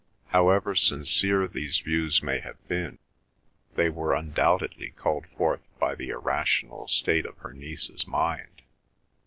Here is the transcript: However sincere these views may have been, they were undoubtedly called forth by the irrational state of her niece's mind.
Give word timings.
However 0.29 0.73
sincere 0.73 1.47
these 1.47 1.77
views 1.81 2.23
may 2.23 2.39
have 2.39 2.57
been, 2.67 2.97
they 3.75 3.87
were 3.87 4.15
undoubtedly 4.15 4.89
called 4.89 5.27
forth 5.37 5.61
by 5.79 5.93
the 5.93 6.09
irrational 6.09 6.87
state 6.87 7.27
of 7.27 7.37
her 7.37 7.53
niece's 7.53 8.07
mind. 8.07 8.63